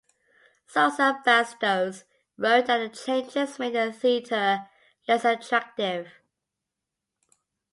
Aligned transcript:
Sousa 0.65 1.21
Bastos 1.23 2.05
wrote 2.35 2.65
that 2.65 2.79
the 2.79 2.89
changes 2.89 3.59
made 3.59 3.75
the 3.75 3.93
theatre 3.93 4.67
less 5.07 5.23
attractive. 5.23 6.11